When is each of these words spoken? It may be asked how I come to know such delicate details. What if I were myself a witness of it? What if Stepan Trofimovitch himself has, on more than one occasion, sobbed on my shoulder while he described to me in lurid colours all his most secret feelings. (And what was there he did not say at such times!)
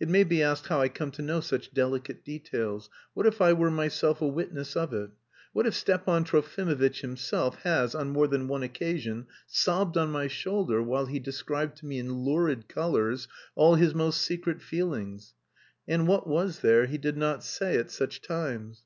It 0.00 0.08
may 0.08 0.24
be 0.24 0.42
asked 0.42 0.68
how 0.68 0.80
I 0.80 0.88
come 0.88 1.10
to 1.10 1.20
know 1.20 1.40
such 1.40 1.74
delicate 1.74 2.24
details. 2.24 2.88
What 3.12 3.26
if 3.26 3.42
I 3.42 3.52
were 3.52 3.70
myself 3.70 4.22
a 4.22 4.26
witness 4.26 4.74
of 4.74 4.94
it? 4.94 5.10
What 5.52 5.66
if 5.66 5.74
Stepan 5.74 6.24
Trofimovitch 6.24 7.02
himself 7.02 7.56
has, 7.64 7.94
on 7.94 8.08
more 8.08 8.26
than 8.26 8.48
one 8.48 8.62
occasion, 8.62 9.26
sobbed 9.46 9.98
on 9.98 10.10
my 10.10 10.26
shoulder 10.26 10.82
while 10.82 11.04
he 11.04 11.18
described 11.18 11.76
to 11.80 11.86
me 11.86 11.98
in 11.98 12.10
lurid 12.14 12.66
colours 12.66 13.28
all 13.56 13.74
his 13.74 13.94
most 13.94 14.22
secret 14.22 14.62
feelings. 14.62 15.34
(And 15.86 16.08
what 16.08 16.26
was 16.26 16.60
there 16.60 16.86
he 16.86 16.96
did 16.96 17.18
not 17.18 17.44
say 17.44 17.76
at 17.76 17.90
such 17.90 18.22
times!) 18.22 18.84